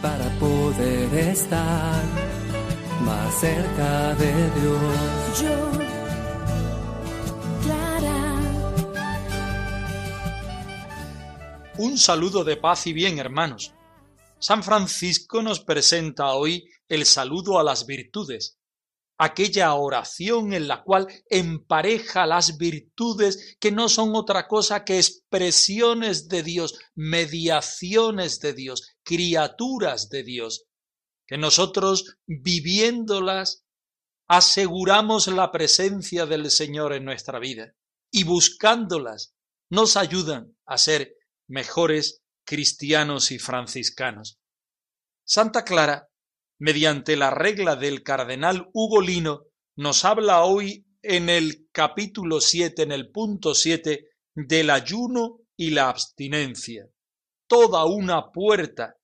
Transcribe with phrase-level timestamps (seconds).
[0.00, 2.02] para poder estar
[3.04, 5.42] más cerca de Dios.
[5.42, 5.70] Yo,
[7.62, 8.40] Clara.
[11.76, 13.74] Un saludo de paz y bien, hermanos.
[14.38, 18.58] San Francisco nos presenta hoy el saludo a las virtudes,
[19.22, 26.26] aquella oración en la cual empareja las virtudes que no son otra cosa que expresiones
[26.26, 30.64] de Dios, mediaciones de Dios, criaturas de Dios,
[31.24, 33.64] que nosotros viviéndolas
[34.26, 37.74] aseguramos la presencia del Señor en nuestra vida
[38.10, 39.34] y buscándolas
[39.70, 41.14] nos ayudan a ser
[41.46, 44.40] mejores cristianos y franciscanos.
[45.24, 46.08] Santa Clara,
[46.62, 53.10] mediante la regla del cardenal Ugolino, nos habla hoy en el capítulo 7, en el
[53.10, 56.86] punto 7, del ayuno y la abstinencia.
[57.48, 58.94] Toda una puerta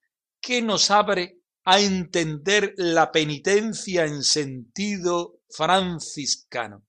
[0.40, 6.86] que nos abre a entender la penitencia en sentido franciscano.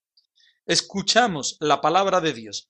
[0.68, 2.70] Escuchamos la palabra de Dios,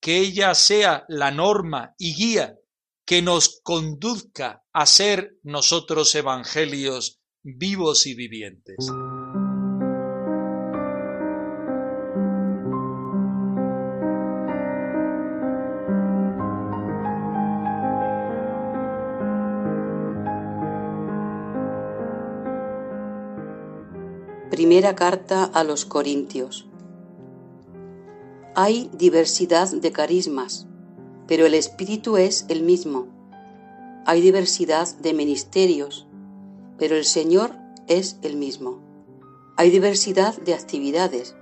[0.00, 2.58] que ella sea la norma y guía
[3.06, 8.76] que nos conduzca a ser nosotros evangelios vivos y vivientes.
[24.50, 26.66] Primera carta a los Corintios.
[28.56, 30.66] Hay diversidad de carismas,
[31.28, 33.06] pero el Espíritu es el mismo.
[34.04, 36.07] Hay diversidad de ministerios,
[36.78, 37.52] pero el Señor
[37.86, 38.80] es el mismo.
[39.56, 41.34] Hay diversidad de actividades,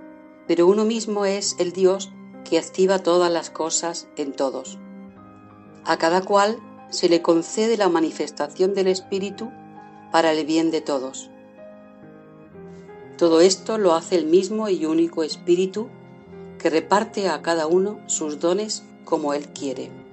[0.47, 2.11] pero uno mismo es el Dios
[2.43, 4.79] que activa todas las cosas en todos.
[5.85, 6.57] A cada cual
[6.89, 9.51] se le concede la manifestación del Espíritu
[10.11, 11.29] para el bien de todos.
[13.17, 15.89] Todo esto lo hace el mismo y único Espíritu
[16.59, 20.06] que reparte a cada uno sus dones como Él quiere.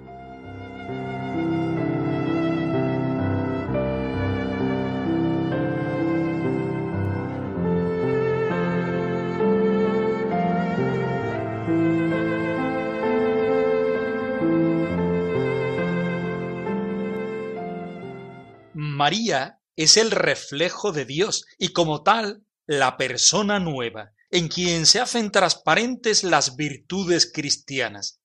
[19.04, 24.98] María es el reflejo de Dios y como tal la persona nueva, en quien se
[24.98, 28.22] hacen transparentes las virtudes cristianas.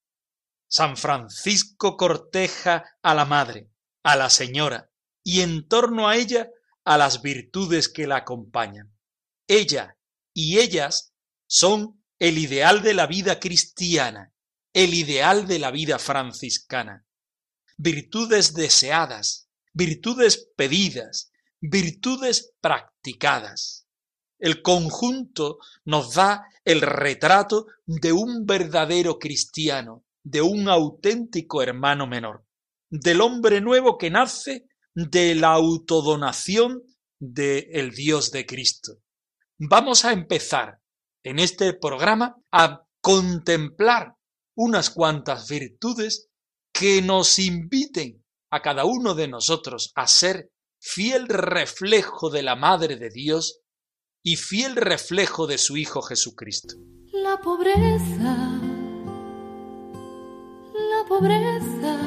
[0.69, 3.69] San Francisco corteja a la Madre,
[4.03, 4.89] a la Señora,
[5.21, 6.47] y en torno a ella
[6.85, 8.97] a las virtudes que la acompañan.
[9.49, 9.97] Ella
[10.33, 11.13] y ellas
[11.45, 14.31] son el ideal de la vida cristiana,
[14.71, 17.05] el ideal de la vida franciscana.
[17.75, 19.48] Virtudes deseadas,
[19.79, 21.31] virtudes pedidas,
[21.61, 23.87] virtudes practicadas.
[24.37, 32.45] El conjunto nos da el retrato de un verdadero cristiano, de un auténtico hermano menor,
[32.89, 36.83] del hombre nuevo que nace de la autodonación
[37.17, 38.99] del el Dios de Cristo.
[39.57, 40.79] Vamos a empezar
[41.23, 44.15] en este programa a contemplar
[44.55, 46.29] unas cuantas virtudes
[46.73, 52.95] que nos inviten a cada uno de nosotros a ser fiel reflejo de la Madre
[52.95, 53.61] de Dios
[54.23, 56.75] y fiel reflejo de su Hijo Jesucristo.
[57.11, 58.59] La pobreza,
[60.73, 61.97] la pobreza,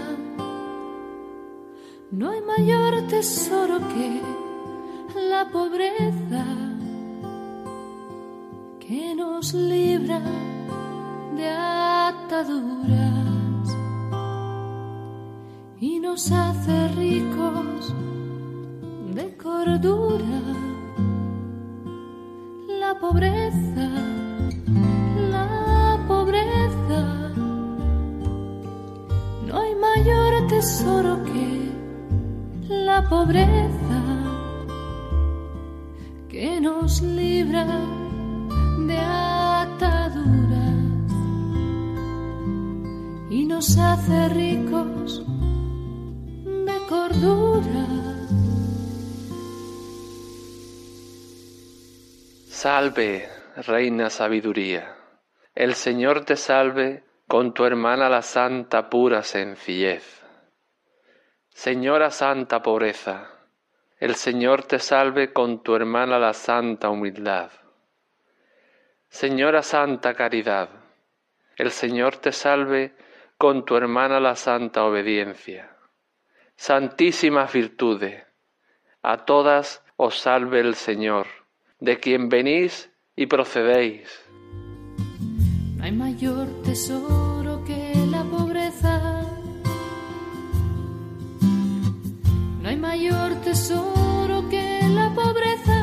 [2.10, 4.20] no hay mayor tesoro que
[5.28, 6.44] la pobreza
[8.80, 10.20] que nos libra
[11.36, 13.21] de ataduras
[16.12, 17.94] nos hace ricos
[19.14, 20.41] de cordura.
[22.82, 23.88] La pobreza,
[25.31, 27.00] la pobreza,
[29.47, 31.73] no hay mayor tesoro que
[32.69, 34.00] la pobreza
[36.29, 37.67] que nos libra
[38.87, 40.03] de ataduras
[43.31, 44.71] y nos hace ricos
[52.62, 54.94] Salve, Reina Sabiduría.
[55.53, 60.23] El Señor te salve con tu hermana la santa pura sencillez.
[61.49, 63.32] Señora santa pobreza,
[63.99, 67.50] el Señor te salve con tu hermana la santa humildad.
[69.09, 70.69] Señora santa caridad,
[71.56, 72.94] el Señor te salve
[73.38, 75.76] con tu hermana la santa obediencia.
[76.55, 78.25] Santísimas virtudes,
[79.03, 81.41] a todas os salve el Señor,
[81.82, 84.08] de quien venís y procedéis.
[85.76, 89.23] No hay mayor tesoro que la pobreza.
[92.61, 95.79] No hay mayor tesoro que la pobreza.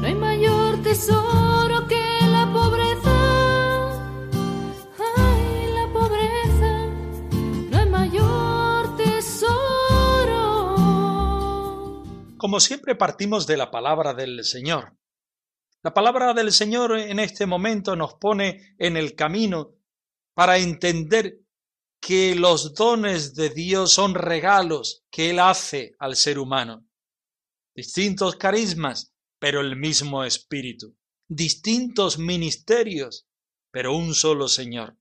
[0.00, 1.43] No hay mayor tesoro
[12.54, 14.96] Como siempre partimos de la palabra del Señor.
[15.82, 19.74] La palabra del Señor en este momento nos pone en el camino
[20.34, 21.40] para entender
[22.00, 26.86] que los dones de Dios son regalos que Él hace al ser humano.
[27.74, 30.96] Distintos carismas, pero el mismo Espíritu.
[31.26, 33.26] Distintos ministerios,
[33.72, 34.96] pero un solo Señor.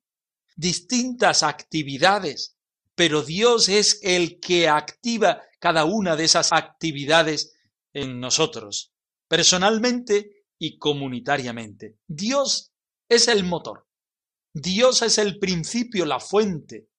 [0.55, 2.57] Distintas actividades,
[2.95, 7.53] pero Dios es el que activa cada una de esas actividades
[7.93, 8.91] en nosotros,
[9.29, 11.99] personalmente y comunitariamente.
[12.05, 12.73] Dios
[13.07, 13.87] es el motor.
[14.53, 16.89] Dios es el principio, la fuente.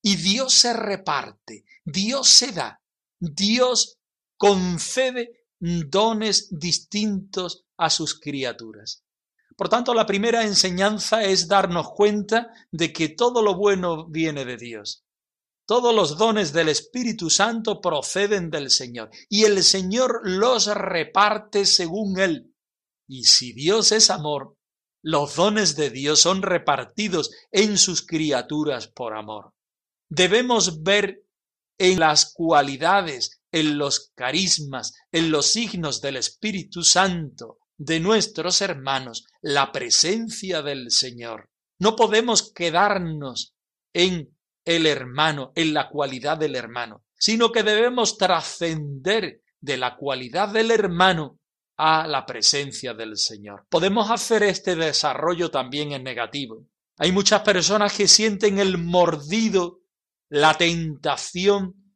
[0.00, 2.80] Y Dios se reparte, Dios se da,
[3.20, 3.98] Dios
[4.38, 9.04] concede dones distintos a sus criaturas.
[9.54, 14.56] Por tanto, la primera enseñanza es darnos cuenta de que todo lo bueno viene de
[14.56, 15.04] Dios.
[15.68, 22.18] Todos los dones del Espíritu Santo proceden del Señor y el Señor los reparte según
[22.18, 22.54] Él.
[23.06, 24.56] Y si Dios es amor,
[25.02, 29.52] los dones de Dios son repartidos en sus criaturas por amor.
[30.08, 31.26] Debemos ver
[31.76, 39.26] en las cualidades, en los carismas, en los signos del Espíritu Santo de nuestros hermanos
[39.42, 41.50] la presencia del Señor.
[41.78, 43.54] No podemos quedarnos
[43.92, 44.37] en
[44.68, 50.70] el hermano, en la cualidad del hermano, sino que debemos trascender de la cualidad del
[50.70, 51.38] hermano
[51.78, 53.64] a la presencia del Señor.
[53.70, 56.66] Podemos hacer este desarrollo también en negativo.
[56.98, 59.80] Hay muchas personas que sienten el mordido,
[60.28, 61.94] la tentación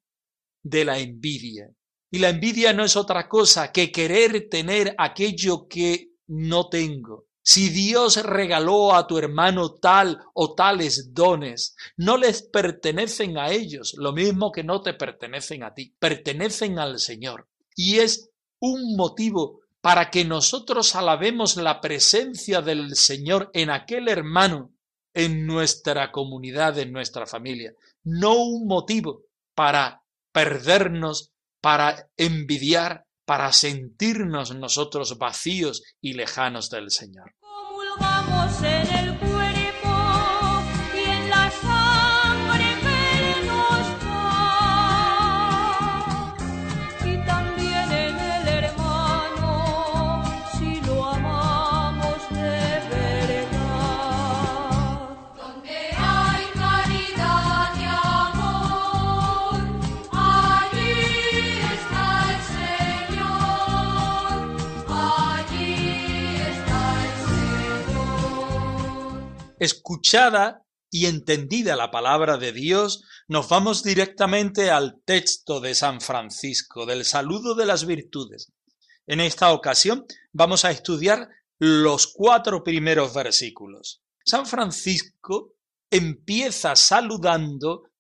[0.62, 1.68] de la envidia.
[2.10, 7.26] Y la envidia no es otra cosa que querer tener aquello que no tengo.
[7.42, 13.94] Si Dios regaló a tu hermano tal o tales dones, no les pertenecen a ellos,
[13.96, 17.48] lo mismo que no te pertenecen a ti, pertenecen al Señor.
[17.74, 18.30] Y es
[18.60, 24.72] un motivo para que nosotros alabemos la presencia del Señor en aquel hermano,
[25.12, 27.74] en nuestra comunidad, en nuestra familia.
[28.04, 37.34] No un motivo para perdernos, para envidiar, para sentirnos nosotros vacíos y lejanos del Señor.
[69.92, 76.86] Escuchada y entendida la palabra de Dios, nos vamos directamente al texto de San Francisco,
[76.86, 78.52] del saludo de las virtudes.
[79.06, 84.00] En esta ocasión vamos a estudiar los cuatro primeros versículos.
[84.24, 85.56] San Francisco
[85.90, 87.90] empieza saludando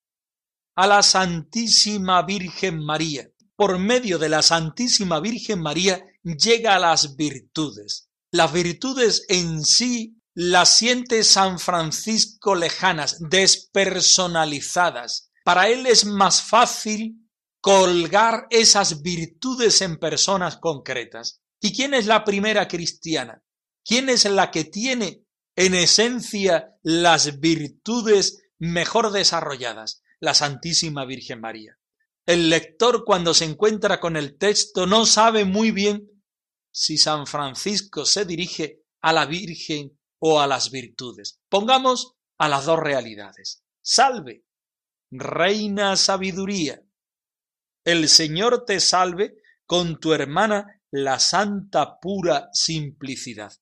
[0.74, 3.28] a la Santísima Virgen María.
[3.54, 8.08] Por medio de la Santísima Virgen María llega a las virtudes.
[8.30, 15.30] Las virtudes en sí las siente San Francisco lejanas, despersonalizadas.
[15.44, 17.28] Para él es más fácil
[17.60, 21.42] colgar esas virtudes en personas concretas.
[21.60, 23.42] ¿Y quién es la primera cristiana?
[23.84, 25.24] ¿Quién es la que tiene
[25.54, 30.02] en esencia las virtudes mejor desarrolladas?
[30.18, 31.78] La Santísima Virgen María.
[32.24, 36.08] El lector cuando se encuentra con el texto no sabe muy bien
[36.70, 41.40] si San Francisco se dirige a la Virgen o a las virtudes.
[41.48, 43.64] Pongamos a las dos realidades.
[43.82, 44.44] Salve,
[45.10, 46.80] reina sabiduría.
[47.84, 49.34] El Señor te salve
[49.66, 53.52] con tu hermana la santa pura simplicidad.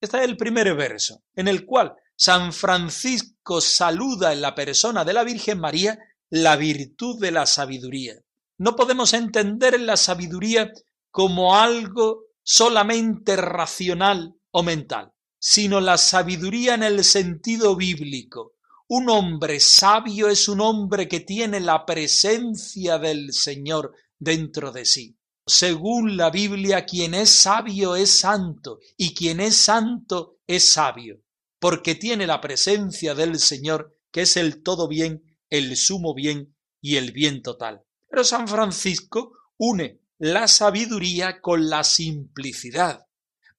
[0.00, 5.12] Este es el primer verso, en el cual San Francisco saluda en la persona de
[5.12, 5.96] la Virgen María
[6.28, 8.14] la virtud de la sabiduría.
[8.58, 10.72] No podemos entender la sabiduría
[11.12, 18.56] como algo solamente racional o mental, sino la sabiduría en el sentido bíblico.
[18.88, 25.16] Un hombre sabio es un hombre que tiene la presencia del Señor dentro de sí.
[25.46, 31.22] Según la Biblia, quien es sabio es santo y quien es santo es sabio,
[31.58, 36.96] porque tiene la presencia del Señor, que es el todo bien, el sumo bien y
[36.96, 37.82] el bien total.
[38.08, 43.06] Pero San Francisco une la sabiduría con la simplicidad.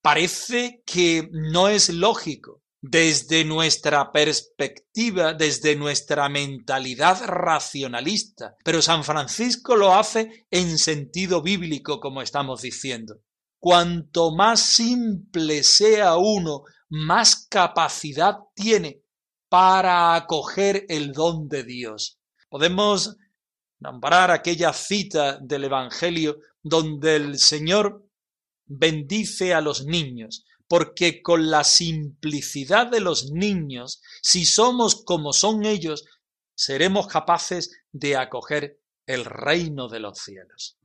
[0.02, 9.76] Parece que no es lógico desde nuestra perspectiva, desde nuestra mentalidad racionalista, pero San Francisco
[9.76, 13.20] lo hace en sentido bíblico, como estamos diciendo.
[13.60, 19.04] Cuanto más simple sea uno, más capacidad tiene
[19.48, 22.18] para acoger el don de Dios.
[22.50, 23.18] Podemos
[23.80, 28.08] nombrar aquella cita del Evangelio donde el Señor
[28.78, 35.66] bendice a los niños, porque con la simplicidad de los niños, si somos como son
[35.66, 36.06] ellos,
[36.56, 40.78] seremos capaces de acoger el reino de los cielos.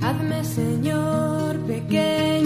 [0.00, 2.39] Hazme, Señor, pequeño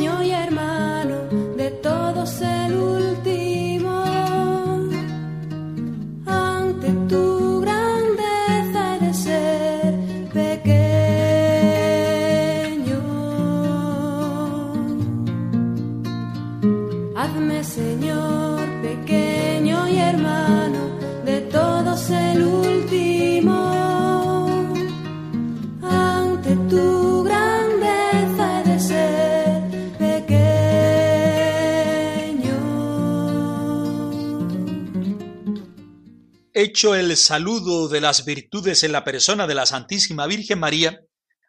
[36.65, 40.99] Hecho el saludo de las virtudes en la persona de la Santísima Virgen María,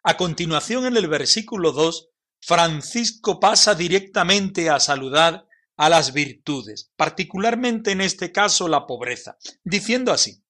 [0.02, 5.46] a continuación en el versículo 2, Francisco pasa directamente a saludar
[5.78, 10.44] a las virtudes, particularmente en este caso la pobreza, diciendo así,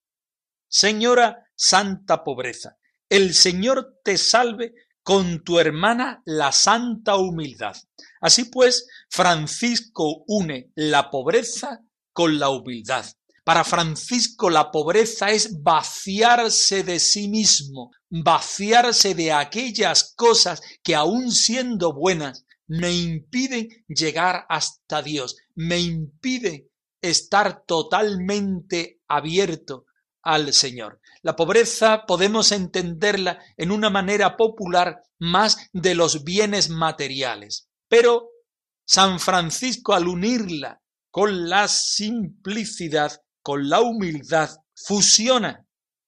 [0.67, 2.77] Señora Santa Pobreza,
[3.09, 7.77] el Señor te salve con tu hermana la santa humildad.
[8.21, 11.83] Así pues, Francisco une la pobreza
[12.13, 13.07] con la humildad.
[13.47, 21.31] Para Francisco la pobreza es vaciarse de sí mismo, vaciarse de aquellas cosas que aun
[21.31, 26.69] siendo buenas me impiden llegar hasta Dios, me impiden
[27.01, 29.85] estar totalmente abierto
[30.23, 31.01] al Señor.
[31.23, 38.29] La pobreza podemos entenderla en una manera popular más de los bienes materiales, pero
[38.85, 45.65] San Francisco al unirla con la simplicidad, con la humildad, fusiona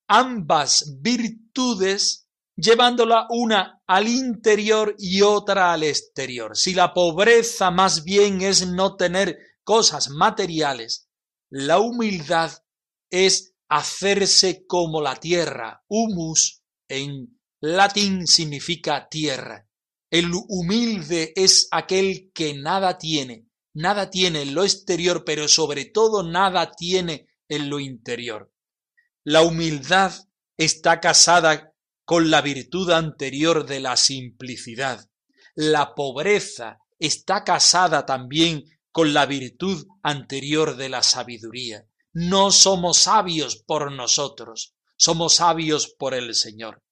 [0.09, 2.27] ambas virtudes
[2.57, 6.57] llevándola una al interior y otra al exterior.
[6.57, 11.09] Si la pobreza más bien es no tener cosas materiales,
[11.49, 12.51] la humildad
[13.09, 15.85] es hacerse como la tierra.
[15.87, 19.65] Humus en latín significa tierra.
[20.11, 26.25] El humilde es aquel que nada tiene, nada tiene en lo exterior, pero sobre todo
[26.25, 28.53] nada tiene en lo interior.
[29.25, 30.13] La humildad
[30.57, 31.75] está casada
[32.05, 35.09] con la virtud anterior de la simplicidad.
[35.55, 41.87] La pobreza está casada también con la virtud anterior de la sabiduría.
[42.13, 46.83] No somos sabios por nosotros, somos sabios por el Señor.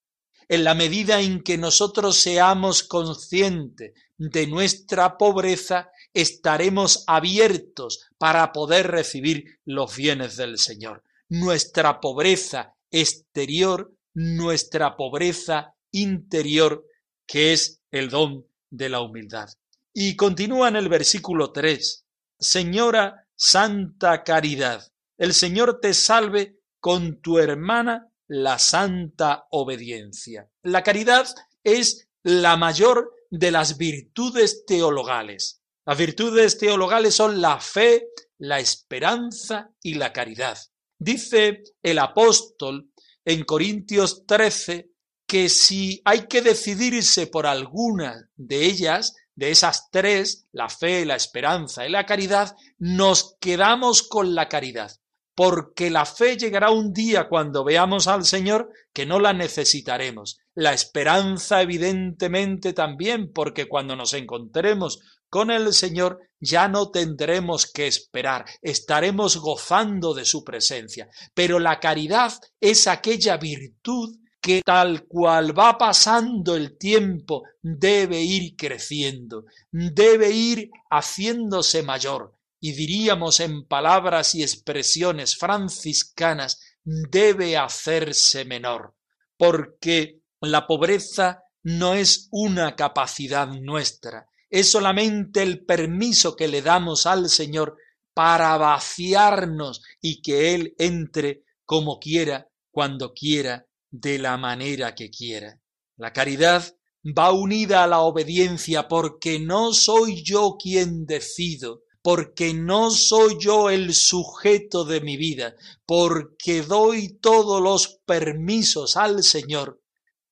[0.49, 8.89] En la medida en que nosotros seamos conscientes de nuestra pobreza, estaremos abiertos para poder
[8.89, 11.03] recibir los bienes del Señor.
[11.29, 16.87] Nuestra pobreza exterior nuestra pobreza interior,
[17.27, 19.51] que es el don de la humildad.
[19.93, 22.07] Y continúa en el versículo 3,
[22.39, 30.49] Señora Santa Caridad, el Señor te salve con tu hermana la santa obediencia.
[30.63, 31.27] La caridad
[31.63, 35.61] es la mayor de las virtudes teologales.
[35.87, 40.59] Las virtudes teologales son la fe, la esperanza y la caridad.
[40.99, 42.90] Dice el apóstol
[43.25, 44.90] en Corintios 13
[45.28, 51.14] que si hay que decidirse por alguna de ellas, de esas tres, la fe, la
[51.14, 54.90] esperanza y la caridad, nos quedamos con la caridad,
[55.37, 60.38] porque la fe llegará un día cuando veamos al Señor que no la necesitaremos.
[60.55, 65.00] La esperanza evidentemente también, porque cuando nos encontremos
[65.37, 71.11] con el Señor ya no tendremos que esperar, estaremos gozando de su presencia.
[71.35, 78.57] Pero la caridad es aquella virtud que tal cual va pasando el tiempo debe ir
[78.57, 88.95] creciendo, debe ir haciéndose mayor, y diríamos en palabras y expresiones franciscanas, debe hacerse menor,
[89.37, 97.07] porque la pobreza no es una capacidad nuestra, es solamente el permiso que le damos
[97.07, 97.76] al Señor
[98.15, 105.61] para vaciarnos y que Él entre como quiera, cuando quiera de la manera que quiera.
[105.97, 106.76] La caridad
[107.07, 113.71] va unida a la obediencia porque no soy yo quien decido, porque no soy yo
[113.71, 119.83] el sujeto de mi vida, porque doy todos los permisos al Señor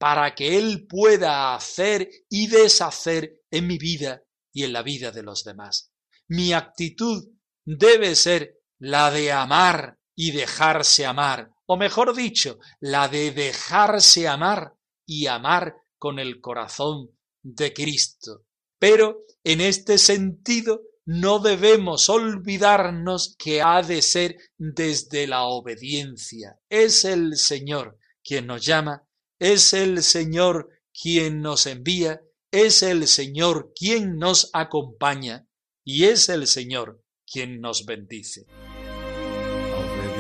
[0.05, 5.23] para que Él pueda hacer y deshacer en mi vida y en la vida de
[5.23, 5.95] los demás.
[6.29, 7.27] Mi actitud
[7.65, 14.75] debe ser la de amar y dejarse amar, o mejor dicho, la de dejarse amar
[15.07, 18.45] y amar con el corazón de Cristo.
[18.79, 26.61] Pero en este sentido no debemos olvidarnos que ha de ser desde la obediencia.
[26.69, 29.09] Es el Señor quien nos llama,
[29.39, 35.47] es el Señor quien nos envía, es el Señor quien nos acompaña
[35.85, 38.47] y es el Señor quien nos bendice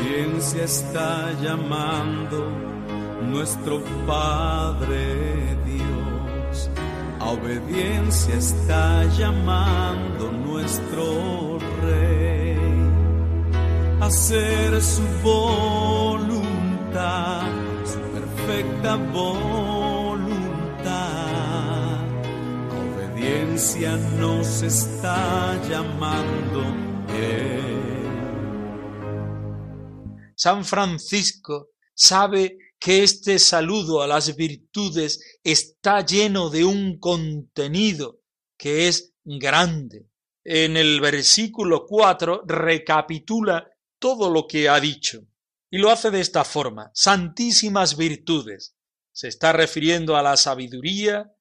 [0.04, 2.50] obediencia está llamando
[3.22, 6.70] nuestro Padre Dios.
[7.20, 12.59] A obediencia está llamando nuestro Rey.
[14.00, 16.42] Hacer su voluntad,
[18.46, 20.04] perfecta voluntad.
[22.70, 26.85] Obediencia nos está llamando.
[30.37, 38.18] San Francisco sabe que este saludo a las virtudes está lleno de un contenido
[38.59, 40.09] que es grande.
[40.44, 43.66] En el versículo 4 recapitula
[43.98, 45.22] todo lo que ha dicho
[45.74, 48.76] y lo hace de esta forma, santísimas virtudes.
[49.10, 51.34] Se está refiriendo a la sabiduría,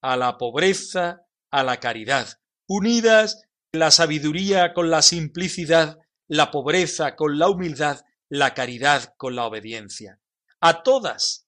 [0.00, 3.42] a la pobreza, a la caridad, unidas
[3.72, 10.18] la sabiduría con la simplicidad, la pobreza con la humildad la caridad con la obediencia.
[10.62, 11.46] A todas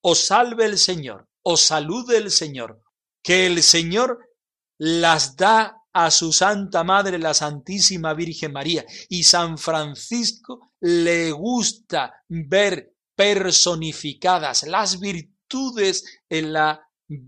[0.00, 2.82] os salve el Señor, os salude el Señor,
[3.22, 4.28] que el Señor
[4.76, 12.22] las da a su Santa Madre, la Santísima Virgen María, y San Francisco le gusta
[12.28, 16.86] ver personificadas las virtudes en la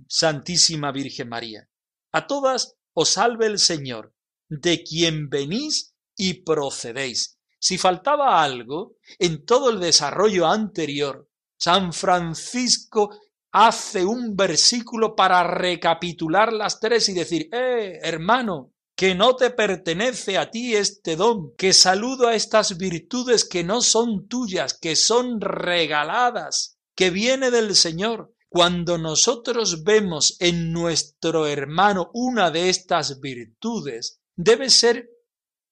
[0.09, 1.69] Santísima Virgen María.
[2.13, 4.15] A todas os salve el Señor,
[4.49, 13.11] de quien venís y procedéis, si faltaba algo en todo el desarrollo anterior, San Francisco
[13.51, 20.39] hace un versículo para recapitular las tres y decir, eh, hermano, que no te pertenece
[20.39, 25.41] a ti este don, que saludo a estas virtudes que no son tuyas, que son
[25.41, 28.35] regaladas, que viene del Señor.
[28.49, 35.09] Cuando nosotros vemos en nuestro hermano una de estas virtudes, debe ser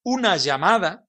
[0.05, 1.09] una llamada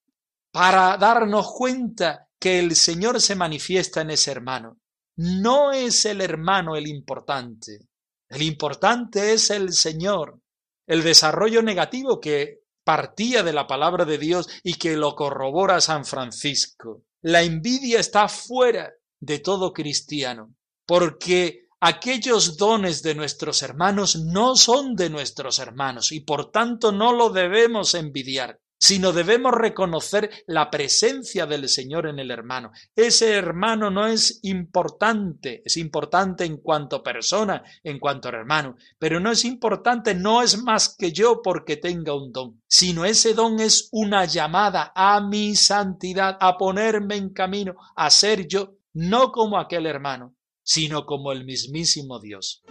[0.52, 4.80] para darnos cuenta que el Señor se manifiesta en ese hermano.
[5.18, 7.90] No es el hermano el importante,
[8.28, 10.42] el importante es el Señor.
[10.88, 16.06] El desarrollo negativo que partía de la palabra de Dios y que lo corrobora San
[16.06, 17.04] Francisco.
[17.22, 24.96] La envidia está fuera de todo cristiano, porque aquellos dones de nuestros hermanos no son
[24.96, 31.46] de nuestros hermanos y por tanto no lo debemos envidiar sino debemos reconocer la presencia
[31.46, 32.72] del Señor en el hermano.
[32.96, 39.32] Ese hermano no es importante, es importante en cuanto persona, en cuanto hermano, pero no
[39.32, 43.90] es importante, no es más que yo porque tenga un don, sino ese don es
[43.92, 49.86] una llamada a mi santidad, a ponerme en camino, a ser yo, no como aquel
[49.86, 52.64] hermano, sino como el mismísimo Dios.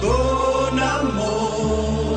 [0.00, 2.08] con amor.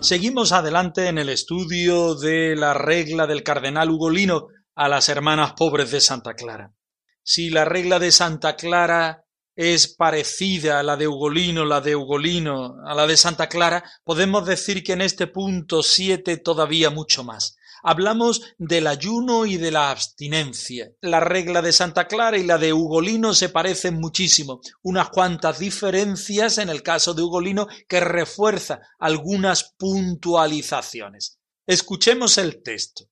[0.00, 5.90] Seguimos adelante en el estudio de la regla del cardenal Ugolino a las hermanas pobres
[5.90, 6.72] de Santa Clara.
[7.22, 12.76] Si la regla de Santa Clara es parecida a la de Ugolino, la de Ugolino,
[12.84, 17.56] a la de Santa Clara, podemos decir que en este punto siete todavía mucho más
[17.82, 20.92] hablamos del ayuno y de la abstinencia.
[21.00, 26.58] La regla de Santa Clara y la de Ugolino se parecen muchísimo, unas cuantas diferencias
[26.58, 31.38] en el caso de Ugolino que refuerza algunas puntualizaciones.
[31.66, 33.04] Escuchemos el texto.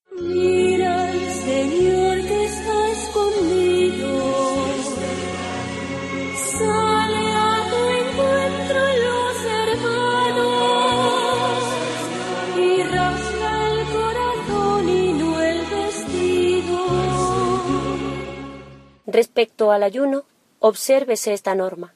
[19.20, 20.24] Respecto al ayuno,
[20.60, 21.92] obsérvese esta norma.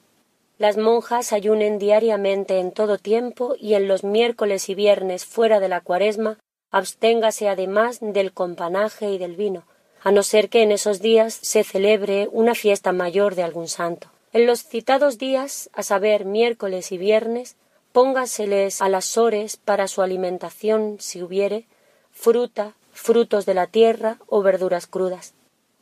[0.59, 5.67] Las monjas ayunen diariamente en todo tiempo y en los miércoles y viernes fuera de
[5.67, 6.37] la cuaresma
[6.69, 9.63] absténgase además del companaje y del vino,
[10.03, 14.11] a no ser que en esos días se celebre una fiesta mayor de algún santo.
[14.31, 17.55] En los citados días, a saber miércoles y viernes,
[17.91, 21.65] póngaseles a las sores para su alimentación, si hubiere,
[22.11, 25.33] fruta, frutos de la tierra o verduras crudas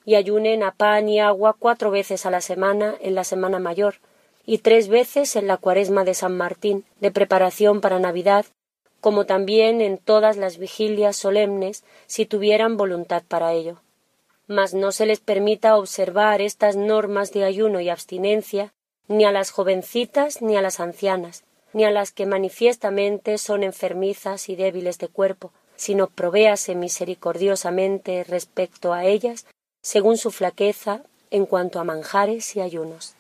[0.06, 3.96] y ayunen a pan y agua cuatro veces a la semana en la Semana Mayor
[4.46, 8.46] y tres veces en la Cuaresma de San Martín, de preparación para Navidad,
[9.00, 13.82] como también en todas las vigilias solemnes, si tuvieran voluntad para ello.
[14.48, 18.74] Mas no se les permita observar estas normas de ayuno y abstinencia
[19.08, 24.50] ni a las jovencitas ni a las ancianas, ni a las que manifiestamente son enfermizas
[24.50, 29.46] y débiles de cuerpo, sino provéase misericordiosamente respecto a ellas
[29.84, 33.14] según su flaqueza en cuanto a manjares y ayunos.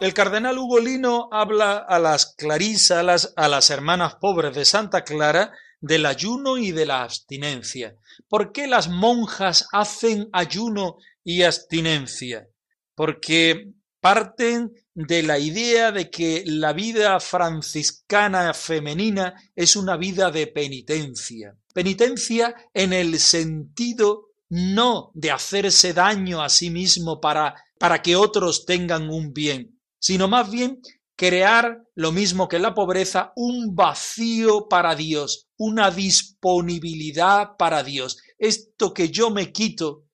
[0.00, 6.06] El cardenal Ugolino habla a las clarisas, a las, hermanas pobres de Santa Clara, del
[6.06, 7.96] ayuno y de la abstinencia.
[8.28, 12.46] ¿Por qué las monjas hacen ayuno y abstinencia?
[12.94, 20.46] Porque parten de la idea de que la vida franciscana femenina es una vida de
[20.46, 21.56] penitencia.
[21.74, 28.64] Penitencia en el sentido no de hacerse daño a sí mismo para, para que otros
[28.64, 30.80] tengan un bien, sino más bien
[31.16, 38.18] crear lo mismo que la pobreza, un vacío para Dios, una disponibilidad para Dios.
[38.38, 40.04] Esto que yo me quito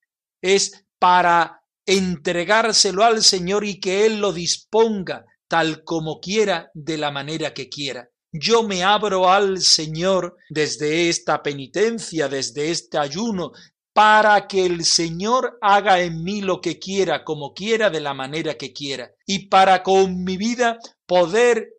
[0.40, 7.11] es para entregárselo al Señor y que Él lo disponga tal como quiera, de la
[7.11, 8.09] manera que quiera.
[8.33, 13.53] Yo me abro al Señor desde esta penitencia, desde este ayuno,
[13.95, 18.55] para que el Señor haga en mí lo que quiera, como quiera, de la manera
[18.59, 21.71] que quiera, y para con mi vida poder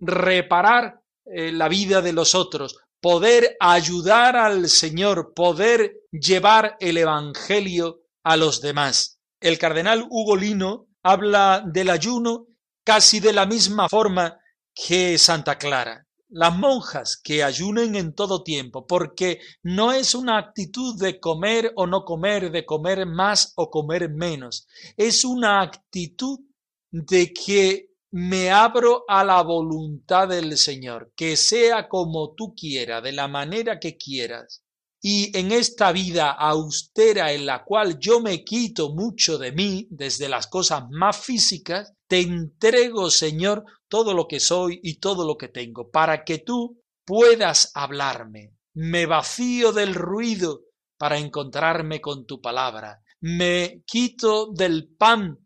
[0.00, 8.00] reparar eh, la vida de los otros, poder ayudar al Señor, poder llevar el Evangelio
[8.24, 9.18] a los demás.
[9.38, 12.46] El cardenal Ugolino habla del ayuno
[12.82, 14.40] casi de la misma forma
[14.74, 20.98] que Santa Clara las monjas que ayunen en todo tiempo, porque no es una actitud
[20.98, 26.40] de comer o no comer, de comer más o comer menos, es una actitud
[26.90, 33.12] de que me abro a la voluntad del Señor, que sea como tú quieras, de
[33.12, 34.62] la manera que quieras.
[35.00, 40.28] Y en esta vida austera en la cual yo me quito mucho de mí, desde
[40.28, 45.48] las cosas más físicas, te entrego, Señor, todo lo que soy y todo lo que
[45.48, 48.54] tengo, para que tú puedas hablarme.
[48.74, 50.62] Me vacío del ruido
[50.98, 53.02] para encontrarme con tu palabra.
[53.20, 55.38] Me quito del pan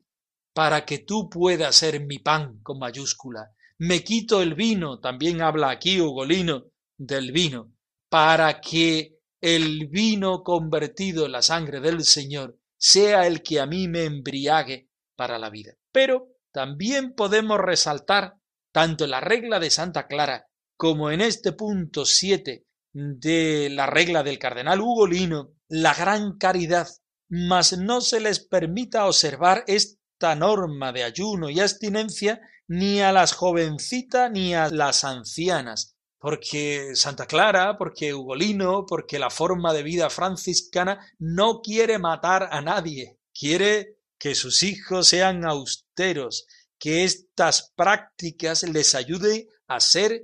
[0.52, 3.52] para que tú puedas ser mi pan con mayúscula.
[3.78, 7.72] Me quito el vino, también habla aquí Ugolino del vino,
[8.08, 13.88] para que el vino convertido en la sangre del Señor sea el que a mí
[13.88, 15.72] me embriague para la vida.
[15.90, 18.34] Pero también podemos resaltar,
[18.72, 24.22] tanto en la regla de Santa Clara como en este punto siete de la regla
[24.22, 26.88] del cardenal Ugolino, la gran caridad,
[27.28, 33.32] mas no se les permita observar esta norma de ayuno y abstinencia ni a las
[33.32, 40.10] jovencitas ni a las ancianas, porque Santa Clara, porque Ugolino, porque la forma de vida
[40.10, 46.46] franciscana no quiere matar a nadie, quiere que sus hijos sean austeros,
[46.78, 50.22] que estas prácticas les ayuden a ser,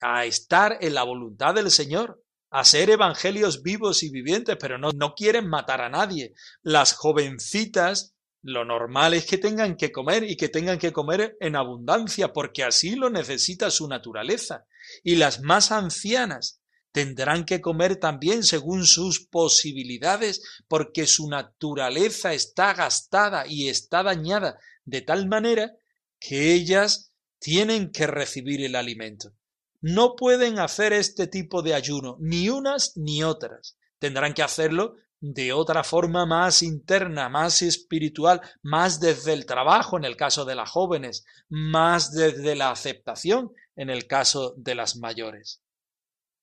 [0.00, 4.92] a estar en la voluntad del Señor, a ser evangelios vivos y vivientes, pero no,
[4.92, 6.34] no quieren matar a nadie.
[6.62, 11.56] Las jovencitas lo normal es que tengan que comer y que tengan que comer en
[11.56, 14.66] abundancia, porque así lo necesita su naturaleza.
[15.02, 16.61] Y las más ancianas
[16.92, 24.58] tendrán que comer también según sus posibilidades, porque su naturaleza está gastada y está dañada,
[24.84, 25.72] de tal manera
[26.20, 29.32] que ellas tienen que recibir el alimento.
[29.80, 33.76] No pueden hacer este tipo de ayuno, ni unas ni otras.
[33.98, 40.04] Tendrán que hacerlo de otra forma más interna, más espiritual, más desde el trabajo en
[40.04, 45.62] el caso de las jóvenes, más desde la aceptación en el caso de las mayores.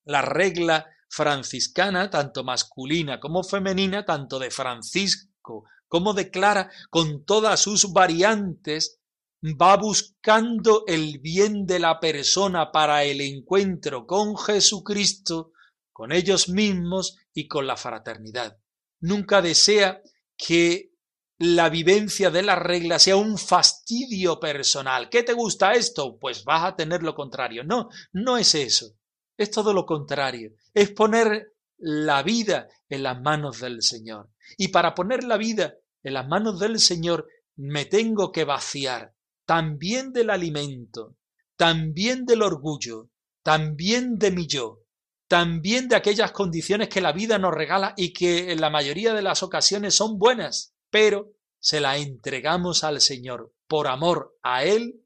[0.09, 7.61] La regla franciscana, tanto masculina como femenina, tanto de Francisco como de Clara, con todas
[7.61, 8.99] sus variantes,
[9.43, 15.53] va buscando el bien de la persona para el encuentro con Jesucristo,
[15.91, 18.59] con ellos mismos y con la fraternidad
[19.01, 20.01] nunca desea
[20.37, 20.91] que
[21.37, 25.09] la vivencia de la regla sea un fastidio personal.
[25.09, 26.17] ¿Qué te gusta esto?
[26.19, 27.63] Pues vas a tener lo contrario.
[27.63, 28.97] No, no es eso.
[29.39, 30.51] Es todo lo contrario.
[30.73, 34.31] Es poner la vida en las manos del Señor.
[34.57, 37.25] Y para poner la vida en las manos del Señor
[37.55, 39.13] me tengo que vaciar
[39.45, 41.15] también del alimento,
[41.55, 44.81] también del orgullo, también de mi yo,
[45.29, 49.21] también de aquellas condiciones que la vida nos regala y que en la mayoría de
[49.21, 55.05] las ocasiones son buenas, pero se la entregamos al Señor por amor a Él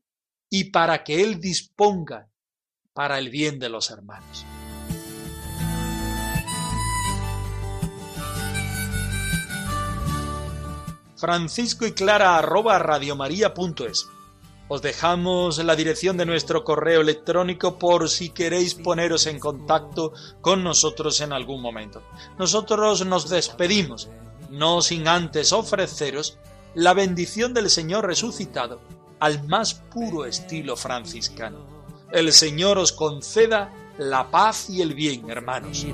[0.50, 2.33] y para que Él disponga
[2.94, 4.46] para el bien de los hermanos.
[11.16, 14.08] Francisco y Clara arroba radiomaria.es
[14.70, 20.64] os dejamos la dirección de nuestro correo electrónico por si queréis poneros en contacto con
[20.64, 22.02] nosotros en algún momento.
[22.40, 24.10] Nosotros nos despedimos,
[24.50, 26.40] no sin antes ofreceros
[26.76, 28.80] la bendición del Señor resucitado
[29.20, 31.73] al más puro estilo franciscano.
[32.14, 35.86] El Señor os conceda la paz y el bien, hermanos.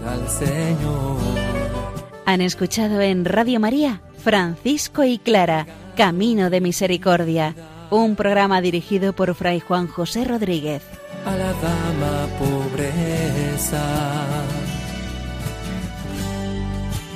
[2.26, 7.56] Han escuchado en Radio María Francisco y Clara, Camino de Misericordia
[7.90, 10.84] un programa dirigido por Fray Juan José Rodríguez.
[11.26, 13.84] A la dama pobreza,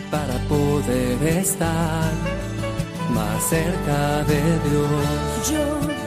[0.09, 2.11] para poder estar
[3.11, 6.02] más cerca de Dios.